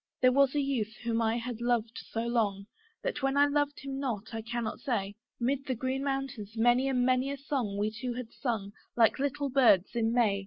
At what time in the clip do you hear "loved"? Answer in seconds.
1.61-1.99, 3.45-3.81